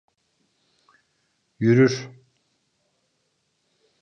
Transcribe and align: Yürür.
Yürür. 1.59 2.09